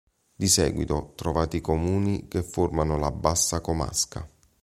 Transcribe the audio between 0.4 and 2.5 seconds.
seguito trovate i comuni che